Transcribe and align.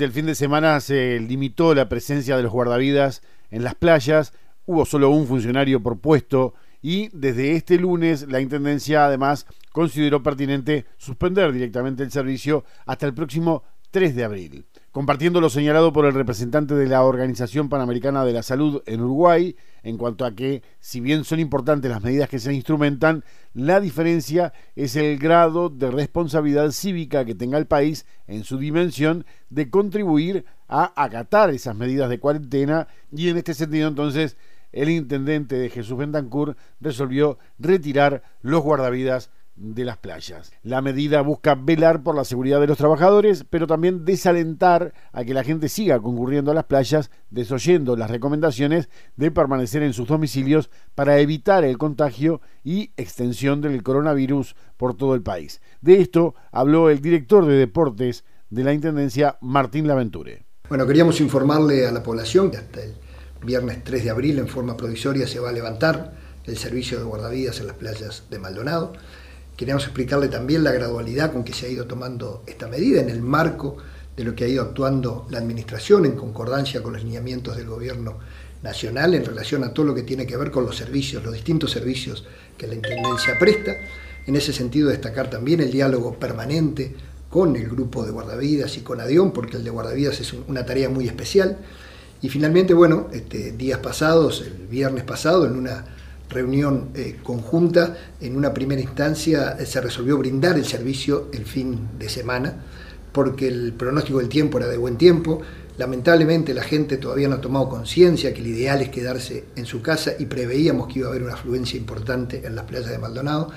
Del 0.00 0.12
fin 0.12 0.24
de 0.24 0.34
semana 0.34 0.80
se 0.80 1.20
limitó 1.20 1.74
la 1.74 1.90
presencia 1.90 2.34
de 2.34 2.42
los 2.42 2.52
guardavidas 2.52 3.20
en 3.50 3.62
las 3.62 3.74
playas, 3.74 4.32
hubo 4.64 4.86
solo 4.86 5.10
un 5.10 5.26
funcionario 5.26 5.82
por 5.82 6.00
puesto 6.00 6.54
y 6.80 7.10
desde 7.12 7.52
este 7.52 7.76
lunes 7.76 8.26
la 8.26 8.40
Intendencia 8.40 9.04
además 9.04 9.44
consideró 9.72 10.22
pertinente 10.22 10.86
suspender 10.96 11.52
directamente 11.52 12.02
el 12.02 12.10
servicio 12.10 12.64
hasta 12.86 13.04
el 13.04 13.12
próximo 13.12 13.62
3 13.90 14.16
de 14.16 14.24
abril. 14.24 14.64
Compartiendo 14.92 15.40
lo 15.40 15.50
señalado 15.50 15.92
por 15.92 16.04
el 16.04 16.14
representante 16.14 16.74
de 16.74 16.88
la 16.88 17.04
Organización 17.04 17.68
Panamericana 17.68 18.24
de 18.24 18.32
la 18.32 18.42
Salud 18.42 18.82
en 18.86 19.00
Uruguay, 19.00 19.54
en 19.84 19.96
cuanto 19.96 20.24
a 20.24 20.34
que, 20.34 20.64
si 20.80 20.98
bien 20.98 21.22
son 21.22 21.38
importantes 21.38 21.88
las 21.88 22.02
medidas 22.02 22.28
que 22.28 22.40
se 22.40 22.52
instrumentan, 22.52 23.22
la 23.54 23.78
diferencia 23.78 24.52
es 24.74 24.96
el 24.96 25.16
grado 25.16 25.68
de 25.68 25.92
responsabilidad 25.92 26.72
cívica 26.72 27.24
que 27.24 27.36
tenga 27.36 27.56
el 27.56 27.68
país 27.68 28.04
en 28.26 28.42
su 28.42 28.58
dimensión 28.58 29.26
de 29.48 29.70
contribuir 29.70 30.44
a 30.66 30.92
acatar 31.00 31.50
esas 31.50 31.76
medidas 31.76 32.10
de 32.10 32.18
cuarentena. 32.18 32.88
Y 33.12 33.28
en 33.28 33.36
este 33.36 33.54
sentido 33.54 33.86
entonces 33.86 34.36
el 34.72 34.90
intendente 34.90 35.56
de 35.56 35.70
Jesús 35.70 35.98
Bentancur 35.98 36.56
resolvió 36.80 37.38
retirar 37.60 38.24
los 38.42 38.62
guardavidas 38.62 39.30
de 39.56 39.84
las 39.84 39.98
playas. 39.98 40.52
La 40.62 40.80
medida 40.80 41.20
busca 41.20 41.54
velar 41.54 42.02
por 42.02 42.14
la 42.14 42.24
seguridad 42.24 42.60
de 42.60 42.66
los 42.66 42.78
trabajadores, 42.78 43.44
pero 43.48 43.66
también 43.66 44.04
desalentar 44.04 44.94
a 45.12 45.24
que 45.24 45.34
la 45.34 45.44
gente 45.44 45.68
siga 45.68 46.00
concurriendo 46.00 46.50
a 46.50 46.54
las 46.54 46.64
playas, 46.64 47.10
desoyendo 47.30 47.96
las 47.96 48.10
recomendaciones 48.10 48.88
de 49.16 49.30
permanecer 49.30 49.82
en 49.82 49.92
sus 49.92 50.08
domicilios 50.08 50.70
para 50.94 51.18
evitar 51.18 51.64
el 51.64 51.78
contagio 51.78 52.40
y 52.64 52.92
extensión 52.96 53.60
del 53.60 53.82
coronavirus 53.82 54.56
por 54.76 54.96
todo 54.96 55.14
el 55.14 55.22
país. 55.22 55.60
De 55.80 56.00
esto 56.00 56.34
habló 56.52 56.90
el 56.90 57.00
director 57.00 57.46
de 57.46 57.54
deportes 57.54 58.24
de 58.48 58.64
la 58.64 58.72
Intendencia, 58.72 59.38
Martín 59.40 59.86
Laventure. 59.86 60.46
Bueno, 60.68 60.86
queríamos 60.86 61.20
informarle 61.20 61.86
a 61.86 61.92
la 61.92 62.02
población 62.02 62.50
que 62.50 62.56
hasta 62.56 62.82
el 62.82 62.94
viernes 63.44 63.82
3 63.84 64.04
de 64.04 64.10
abril 64.10 64.38
en 64.38 64.48
forma 64.48 64.76
provisoria 64.76 65.26
se 65.26 65.40
va 65.40 65.50
a 65.50 65.52
levantar 65.52 66.14
el 66.44 66.56
servicio 66.56 66.98
de 66.98 67.04
guardavidas 67.04 67.60
en 67.60 67.66
las 67.66 67.76
playas 67.76 68.24
de 68.30 68.38
Maldonado. 68.38 68.92
Queríamos 69.60 69.84
explicarle 69.84 70.28
también 70.28 70.64
la 70.64 70.72
gradualidad 70.72 71.34
con 71.34 71.44
que 71.44 71.52
se 71.52 71.66
ha 71.66 71.68
ido 71.68 71.84
tomando 71.84 72.42
esta 72.46 72.66
medida 72.66 73.02
en 73.02 73.10
el 73.10 73.20
marco 73.20 73.76
de 74.16 74.24
lo 74.24 74.34
que 74.34 74.44
ha 74.44 74.48
ido 74.48 74.62
actuando 74.62 75.26
la 75.28 75.36
Administración 75.36 76.06
en 76.06 76.12
concordancia 76.12 76.82
con 76.82 76.94
los 76.94 77.04
lineamientos 77.04 77.58
del 77.58 77.66
Gobierno 77.66 78.16
Nacional 78.62 79.12
en 79.12 79.22
relación 79.22 79.62
a 79.62 79.74
todo 79.74 79.84
lo 79.84 79.94
que 79.94 80.02
tiene 80.02 80.26
que 80.26 80.38
ver 80.38 80.50
con 80.50 80.64
los 80.64 80.78
servicios, 80.78 81.22
los 81.22 81.34
distintos 81.34 81.72
servicios 81.72 82.24
que 82.56 82.68
la 82.68 82.74
Intendencia 82.74 83.38
presta. 83.38 83.72
En 84.26 84.34
ese 84.34 84.54
sentido, 84.54 84.88
destacar 84.88 85.28
también 85.28 85.60
el 85.60 85.70
diálogo 85.70 86.18
permanente 86.18 86.94
con 87.28 87.54
el 87.54 87.68
grupo 87.68 88.06
de 88.06 88.12
guardavidas 88.12 88.78
y 88.78 88.80
con 88.80 88.98
ADION, 88.98 89.30
porque 89.30 89.58
el 89.58 89.64
de 89.64 89.68
guardavidas 89.68 90.20
es 90.20 90.32
una 90.32 90.64
tarea 90.64 90.88
muy 90.88 91.06
especial. 91.06 91.58
Y 92.22 92.30
finalmente, 92.30 92.72
bueno, 92.72 93.08
este, 93.12 93.52
días 93.52 93.80
pasados, 93.80 94.40
el 94.40 94.68
viernes 94.68 95.04
pasado, 95.04 95.44
en 95.44 95.54
una 95.54 95.84
reunión 96.30 96.90
eh, 96.94 97.18
conjunta, 97.22 97.96
en 98.20 98.36
una 98.36 98.54
primera 98.54 98.80
instancia 98.80 99.56
eh, 99.58 99.66
se 99.66 99.80
resolvió 99.80 100.16
brindar 100.16 100.56
el 100.56 100.64
servicio 100.64 101.28
el 101.32 101.44
fin 101.44 101.88
de 101.98 102.08
semana, 102.08 102.54
porque 103.12 103.48
el 103.48 103.72
pronóstico 103.72 104.18
del 104.18 104.28
tiempo 104.28 104.58
era 104.58 104.68
de 104.68 104.76
buen 104.76 104.96
tiempo. 104.96 105.42
Lamentablemente 105.76 106.54
la 106.54 106.62
gente 106.62 106.96
todavía 106.96 107.28
no 107.28 107.36
ha 107.36 107.40
tomado 107.40 107.68
conciencia 107.68 108.32
que 108.32 108.40
el 108.40 108.46
ideal 108.46 108.80
es 108.80 108.90
quedarse 108.90 109.44
en 109.56 109.66
su 109.66 109.82
casa 109.82 110.12
y 110.18 110.26
preveíamos 110.26 110.88
que 110.88 111.00
iba 111.00 111.08
a 111.08 111.10
haber 111.10 111.22
una 111.22 111.34
afluencia 111.34 111.78
importante 111.78 112.46
en 112.46 112.54
las 112.54 112.64
playas 112.64 112.90
de 112.90 112.98
Maldonado. 112.98 113.50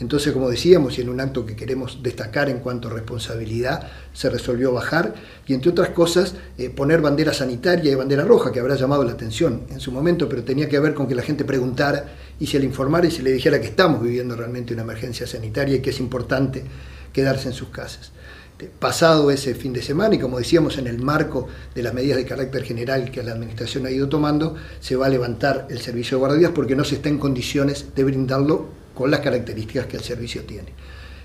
Entonces, 0.00 0.32
como 0.32 0.50
decíamos, 0.50 0.98
y 0.98 1.02
en 1.02 1.08
un 1.08 1.20
acto 1.20 1.46
que 1.46 1.54
queremos 1.54 2.02
destacar 2.02 2.48
en 2.48 2.58
cuanto 2.58 2.88
a 2.88 2.92
responsabilidad, 2.92 3.88
se 4.12 4.28
resolvió 4.28 4.72
bajar 4.72 5.14
y, 5.46 5.54
entre 5.54 5.70
otras 5.70 5.90
cosas, 5.90 6.34
eh, 6.58 6.68
poner 6.68 7.00
bandera 7.00 7.32
sanitaria 7.32 7.92
y 7.92 7.94
bandera 7.94 8.24
roja, 8.24 8.50
que 8.50 8.58
habrá 8.58 8.74
llamado 8.74 9.04
la 9.04 9.12
atención 9.12 9.62
en 9.70 9.78
su 9.78 9.92
momento, 9.92 10.28
pero 10.28 10.42
tenía 10.42 10.68
que 10.68 10.80
ver 10.80 10.94
con 10.94 11.06
que 11.06 11.14
la 11.14 11.22
gente 11.22 11.44
preguntara 11.44 12.06
y 12.40 12.46
se 12.48 12.58
le 12.58 12.64
informara 12.64 13.06
y 13.06 13.12
se 13.12 13.22
le 13.22 13.32
dijera 13.32 13.60
que 13.60 13.68
estamos 13.68 14.02
viviendo 14.02 14.34
realmente 14.34 14.74
una 14.74 14.82
emergencia 14.82 15.28
sanitaria 15.28 15.76
y 15.76 15.80
que 15.80 15.90
es 15.90 16.00
importante 16.00 16.64
quedarse 17.12 17.48
en 17.48 17.54
sus 17.54 17.68
casas. 17.68 18.10
Pasado 18.78 19.30
ese 19.30 19.54
fin 19.54 19.72
de 19.72 19.82
semana 19.82 20.14
y 20.14 20.18
como 20.18 20.38
decíamos 20.38 20.78
en 20.78 20.86
el 20.86 20.98
marco 20.98 21.48
de 21.74 21.82
las 21.82 21.92
medidas 21.92 22.16
de 22.16 22.24
carácter 22.24 22.62
general 22.62 23.10
que 23.10 23.22
la 23.22 23.32
Administración 23.32 23.84
ha 23.86 23.90
ido 23.90 24.08
tomando, 24.08 24.56
se 24.80 24.96
va 24.96 25.06
a 25.06 25.08
levantar 25.08 25.66
el 25.70 25.80
servicio 25.80 26.16
de 26.16 26.20
guardias 26.20 26.52
porque 26.54 26.76
no 26.76 26.84
se 26.84 26.96
está 26.96 27.08
en 27.08 27.18
condiciones 27.18 27.86
de 27.94 28.04
brindarlo 28.04 28.83
con 28.94 29.10
las 29.10 29.20
características 29.20 29.86
que 29.86 29.96
el 29.96 30.02
servicio 30.02 30.42
tiene. 30.44 30.72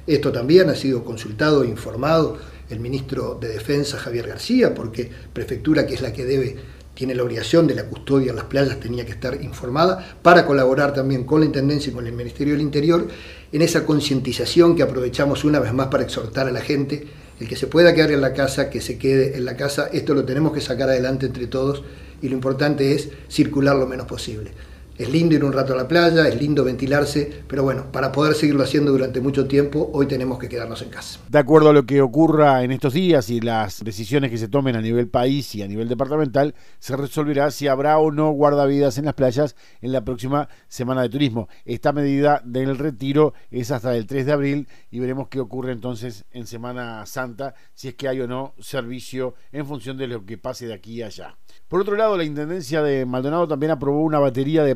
Esto 0.07 0.31
también 0.31 0.69
ha 0.69 0.75
sido 0.75 1.03
consultado 1.03 1.63
e 1.63 1.67
informado 1.67 2.37
el 2.69 2.79
ministro 2.79 3.37
de 3.39 3.49
Defensa, 3.49 3.97
Javier 3.97 4.27
García, 4.27 4.73
porque 4.73 5.09
Prefectura, 5.33 5.85
que 5.85 5.93
es 5.93 6.01
la 6.01 6.13
que 6.13 6.25
debe, 6.25 6.55
tiene 6.93 7.15
la 7.15 7.23
obligación 7.23 7.65
de 7.65 7.75
la 7.75 7.85
custodia 7.85 8.31
en 8.31 8.35
las 8.35 8.45
playas, 8.45 8.79
tenía 8.79 9.05
que 9.05 9.11
estar 9.11 9.41
informada 9.41 10.17
para 10.21 10.45
colaborar 10.45 10.93
también 10.93 11.23
con 11.23 11.39
la 11.39 11.45
Intendencia 11.45 11.91
y 11.91 11.93
con 11.93 12.05
el 12.05 12.13
Ministerio 12.13 12.53
del 12.53 12.61
Interior 12.61 13.07
en 13.51 13.61
esa 13.61 13.85
concientización 13.85 14.75
que 14.75 14.83
aprovechamos 14.83 15.43
una 15.43 15.59
vez 15.59 15.73
más 15.73 15.87
para 15.87 16.03
exhortar 16.03 16.47
a 16.47 16.51
la 16.51 16.61
gente, 16.61 17.07
el 17.39 17.47
que 17.47 17.55
se 17.55 17.67
pueda 17.67 17.93
quedar 17.93 18.11
en 18.11 18.21
la 18.21 18.33
casa, 18.33 18.69
que 18.69 18.81
se 18.81 18.97
quede 18.97 19.37
en 19.37 19.45
la 19.45 19.55
casa, 19.55 19.89
esto 19.93 20.13
lo 20.13 20.25
tenemos 20.25 20.51
que 20.51 20.59
sacar 20.59 20.89
adelante 20.89 21.25
entre 21.25 21.47
todos 21.47 21.83
y 22.21 22.27
lo 22.27 22.35
importante 22.35 22.93
es 22.93 23.09
circular 23.29 23.75
lo 23.77 23.87
menos 23.87 24.05
posible. 24.05 24.51
Es 24.99 25.09
lindo 25.09 25.33
ir 25.33 25.45
un 25.45 25.53
rato 25.53 25.71
a 25.71 25.77
la 25.77 25.87
playa, 25.87 26.27
es 26.27 26.37
lindo 26.41 26.65
ventilarse, 26.65 27.43
pero 27.47 27.63
bueno, 27.63 27.89
para 27.89 28.11
poder 28.11 28.35
seguirlo 28.35 28.63
haciendo 28.63 28.91
durante 28.91 29.21
mucho 29.21 29.47
tiempo, 29.47 29.89
hoy 29.93 30.07
tenemos 30.07 30.37
que 30.39 30.49
quedarnos 30.49 30.81
en 30.81 30.89
casa. 30.89 31.21
De 31.29 31.39
acuerdo 31.39 31.69
a 31.69 31.73
lo 31.73 31.85
que 31.85 32.01
ocurra 32.01 32.65
en 32.65 32.73
estos 32.73 32.91
días 32.91 33.29
y 33.29 33.39
las 33.39 33.81
decisiones 33.81 34.29
que 34.29 34.37
se 34.37 34.49
tomen 34.49 34.75
a 34.75 34.81
nivel 34.81 35.07
país 35.07 35.55
y 35.55 35.63
a 35.63 35.69
nivel 35.69 35.87
departamental, 35.87 36.53
se 36.79 36.97
resolverá 36.97 37.49
si 37.49 37.69
habrá 37.69 37.97
o 37.97 38.11
no 38.11 38.31
guardavidas 38.31 38.97
en 38.97 39.05
las 39.05 39.13
playas 39.13 39.55
en 39.81 39.93
la 39.93 40.03
próxima 40.03 40.49
semana 40.67 41.01
de 41.01 41.07
turismo. 41.07 41.47
Esta 41.63 41.93
medida 41.93 42.41
del 42.43 42.77
retiro 42.77 43.33
es 43.51 43.71
hasta 43.71 43.95
el 43.95 44.05
3 44.05 44.25
de 44.25 44.33
abril 44.33 44.67
y 44.91 44.99
veremos 44.99 45.29
qué 45.29 45.39
ocurre 45.39 45.71
entonces 45.71 46.25
en 46.31 46.45
Semana 46.45 47.05
Santa, 47.05 47.53
si 47.73 47.87
es 47.87 47.95
que 47.95 48.09
hay 48.09 48.19
o 48.19 48.27
no 48.27 48.53
servicio 48.59 49.35
en 49.53 49.65
función 49.65 49.95
de 49.95 50.07
lo 50.07 50.25
que 50.25 50.37
pase 50.37 50.67
de 50.67 50.73
aquí 50.73 51.01
a 51.01 51.05
allá. 51.05 51.37
Por 51.69 51.79
otro 51.79 51.95
lado, 51.95 52.17
la 52.17 52.25
Intendencia 52.25 52.81
de 52.81 53.05
Maldonado 53.05 53.47
también 53.47 53.71
aprobó 53.71 54.03
una 54.03 54.19
batería 54.19 54.63
de 54.63 54.75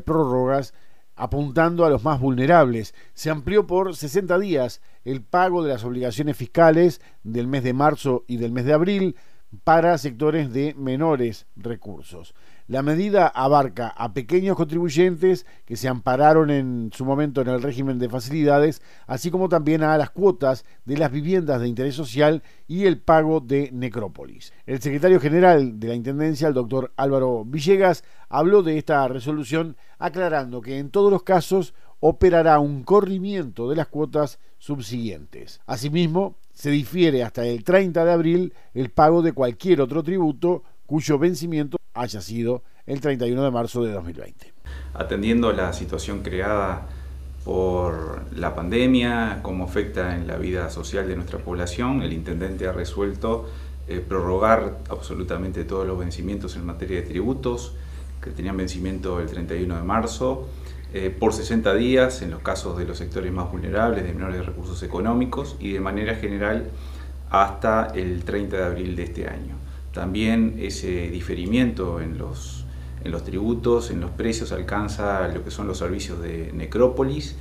apuntando 1.15 1.85
a 1.85 1.89
los 1.89 2.03
más 2.03 2.19
vulnerables. 2.19 2.93
Se 3.13 3.29
amplió 3.29 3.67
por 3.67 3.95
60 3.95 4.39
días 4.39 4.81
el 5.05 5.21
pago 5.21 5.63
de 5.63 5.69
las 5.73 5.83
obligaciones 5.83 6.37
fiscales 6.37 7.01
del 7.23 7.47
mes 7.47 7.63
de 7.63 7.73
marzo 7.73 8.23
y 8.27 8.37
del 8.37 8.51
mes 8.51 8.65
de 8.65 8.73
abril 8.73 9.15
para 9.63 9.97
sectores 9.97 10.51
de 10.51 10.73
menores 10.75 11.45
recursos. 11.55 12.33
La 12.67 12.81
medida 12.81 13.27
abarca 13.27 13.89
a 13.89 14.13
pequeños 14.13 14.55
contribuyentes 14.55 15.45
que 15.65 15.75
se 15.75 15.89
ampararon 15.89 16.49
en 16.49 16.91
su 16.93 17.03
momento 17.03 17.41
en 17.41 17.49
el 17.49 17.61
régimen 17.61 17.99
de 17.99 18.07
facilidades, 18.07 18.81
así 19.05 19.29
como 19.31 19.49
también 19.49 19.83
a 19.83 19.97
las 19.97 20.11
cuotas 20.11 20.63
de 20.85 20.95
las 20.95 21.11
viviendas 21.11 21.59
de 21.59 21.67
interés 21.67 21.95
social 21.95 22.41
y 22.65 22.85
el 22.85 23.01
pago 23.01 23.41
de 23.41 23.69
necrópolis. 23.73 24.53
El 24.65 24.81
secretario 24.81 25.19
general 25.19 25.77
de 25.77 25.89
la 25.89 25.95
Intendencia, 25.95 26.47
el 26.47 26.53
doctor 26.53 26.93
Álvaro 26.95 27.43
Villegas, 27.43 28.05
habló 28.29 28.63
de 28.63 28.77
esta 28.77 29.05
resolución 29.09 29.75
aclarando 29.99 30.61
que 30.61 30.79
en 30.79 30.89
todos 30.89 31.11
los 31.11 31.23
casos 31.23 31.73
operará 31.99 32.59
un 32.59 32.83
corrimiento 32.83 33.69
de 33.69 33.75
las 33.75 33.87
cuotas 33.87 34.39
subsiguientes. 34.57 35.59
Asimismo, 35.65 36.37
se 36.53 36.69
difiere 36.69 37.23
hasta 37.23 37.45
el 37.45 37.63
30 37.63 38.05
de 38.05 38.11
abril 38.11 38.53
el 38.73 38.89
pago 38.89 39.21
de 39.21 39.33
cualquier 39.33 39.81
otro 39.81 40.03
tributo 40.03 40.63
cuyo 40.93 41.17
vencimiento 41.17 41.77
haya 41.95 42.21
sido 42.21 42.61
el 42.85 43.01
31 43.01 43.43
de 43.43 43.49
marzo 43.49 43.83
de 43.83 43.93
2020. 43.93 44.53
Atendiendo 44.93 45.51
la 45.51 45.73
situación 45.73 46.21
creada 46.21 46.85
por 47.43 48.21
la 48.35 48.53
pandemia, 48.53 49.39
cómo 49.41 49.63
afecta 49.63 50.15
en 50.15 50.27
la 50.27 50.37
vida 50.37 50.69
social 50.69 51.07
de 51.07 51.15
nuestra 51.15 51.39
población, 51.39 52.03
el 52.03 52.13
intendente 52.13 52.67
ha 52.67 52.73
resuelto 52.73 53.49
eh, 53.87 54.05
prorrogar 54.07 54.81
absolutamente 54.87 55.63
todos 55.63 55.87
los 55.87 55.97
vencimientos 55.97 56.55
en 56.57 56.65
materia 56.67 57.01
de 57.01 57.07
tributos 57.07 57.73
que 58.21 58.29
tenían 58.29 58.55
vencimiento 58.55 59.19
el 59.19 59.25
31 59.25 59.75
de 59.75 59.81
marzo 59.81 60.47
eh, 60.93 61.09
por 61.09 61.33
60 61.33 61.73
días 61.73 62.21
en 62.21 62.29
los 62.29 62.43
casos 62.43 62.77
de 62.77 62.85
los 62.85 62.99
sectores 62.99 63.33
más 63.33 63.51
vulnerables, 63.51 64.03
de 64.03 64.13
menores 64.13 64.45
recursos 64.45 64.83
económicos 64.83 65.55
y 65.59 65.71
de 65.71 65.79
manera 65.79 66.13
general 66.13 66.69
hasta 67.31 67.87
el 67.95 68.23
30 68.23 68.57
de 68.57 68.63
abril 68.63 68.95
de 68.95 69.03
este 69.05 69.27
año. 69.27 69.55
También 69.93 70.55
ese 70.59 71.09
diferimiento 71.09 72.01
en 72.01 72.17
los, 72.17 72.65
en 73.03 73.11
los 73.11 73.23
tributos, 73.23 73.91
en 73.91 74.01
los 74.01 74.09
precios, 74.09 74.51
alcanza 74.51 75.27
lo 75.27 75.43
que 75.43 75.51
son 75.51 75.67
los 75.67 75.77
servicios 75.77 76.19
de 76.19 76.51
necrópolis, 76.51 77.35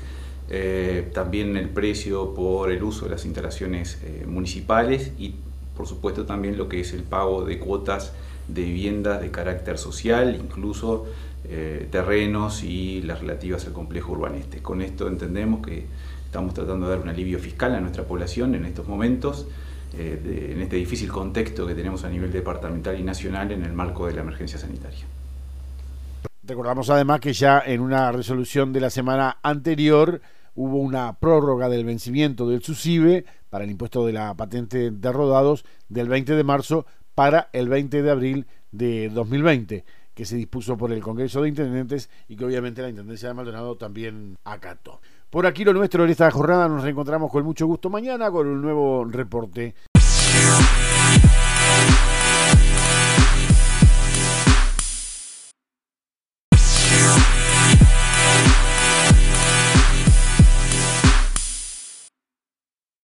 eh, 0.51 1.09
también 1.15 1.57
el 1.57 1.71
precio 1.71 2.35
por 2.35 2.71
el 2.71 2.83
uso 2.83 3.07
de 3.07 3.13
las 3.13 3.25
instalaciones 3.25 3.99
eh, 4.05 4.27
municipales 4.27 5.13
y 5.19 5.35
por 5.75 5.87
supuesto 5.87 6.27
también 6.27 6.59
lo 6.59 6.69
que 6.69 6.81
es 6.81 6.93
el 6.93 7.05
pago 7.05 7.45
de 7.47 7.59
cuotas 7.59 8.13
de 8.49 8.63
viviendas 8.63 9.23
de 9.23 9.31
carácter 9.31 9.79
social, 9.79 10.37
incluso 10.39 11.07
eh, 11.45 11.89
terrenos 11.91 12.65
y 12.65 13.01
las 13.01 13.21
relativas 13.21 13.65
al 13.67 13.73
complejo 13.73 14.13
urbaneste. 14.13 14.61
Con 14.61 14.83
esto 14.83 15.09
entendemos 15.09 15.65
que 15.67 15.87
estamos 16.27 16.53
tratando 16.53 16.87
de 16.87 16.97
dar 16.97 17.03
un 17.03 17.09
alivio 17.09 17.39
fiscal 17.39 17.75
a 17.75 17.81
nuestra 17.81 18.05
población 18.05 18.55
en 18.55 18.67
estos 18.67 18.87
momentos 18.87 19.47
en 19.95 20.61
este 20.61 20.77
difícil 20.77 21.11
contexto 21.11 21.67
que 21.67 21.75
tenemos 21.75 22.05
a 22.05 22.09
nivel 22.09 22.33
departamental 22.33 22.99
y 22.99 23.03
nacional 23.03 23.53
en 23.53 23.65
el 23.65 23.73
marco 23.73 24.07
de 24.07 24.15
la 24.15 24.23
emergencia 24.23 24.59
sanitaria. 24.59 25.05
Recordamos 26.45 26.91
además 26.91 27.21
que 27.21 27.33
ya 27.33 27.63
en 27.65 27.81
una 27.81 28.11
resolución 28.11 28.73
de 28.73 28.81
la 28.81 28.91
semana 28.91 29.39
anterior 29.43 30.21
hubo 30.55 30.79
una 30.79 31.15
prórroga 31.15 31.69
del 31.69 31.85
vencimiento 31.85 32.49
del 32.49 32.63
SUSIBE 32.63 33.25
para 33.49 33.65
el 33.65 33.71
impuesto 33.71 34.05
de 34.07 34.13
la 34.13 34.35
patente 34.35 34.91
de 34.91 35.13
rodados 35.13 35.65
del 35.89 36.09
20 36.09 36.35
de 36.35 36.45
marzo 36.45 36.87
para 37.15 37.49
el 37.53 37.69
20 37.69 38.03
de 38.03 38.11
abril 38.11 38.47
de 38.71 39.09
2020, 39.11 39.85
que 40.15 40.25
se 40.25 40.37
dispuso 40.37 40.77
por 40.77 40.93
el 40.93 41.01
Congreso 41.01 41.43
de 41.43 41.49
Intendentes 41.49 42.11
y 42.29 42.37
que 42.37 42.45
obviamente 42.45 42.83
la 42.83 42.89
Intendencia 42.89 43.29
de 43.29 43.35
Maldonado 43.35 43.77
también 43.77 44.37
acató. 44.45 45.01
Por 45.33 45.47
aquí 45.47 45.65
lo 45.65 45.73
nuestro 45.73 46.05
en 46.05 46.11
esta 46.11 46.31
jornada. 46.31 46.69
Nos 46.69 46.83
reencontramos 46.83 47.33
con 47.33 47.43
mucho 47.43 47.67
gusto 47.67 47.89
mañana 47.89 48.31
con 48.31 48.47
un 48.47 48.61
nuevo 48.61 49.03
reporte 49.07 49.75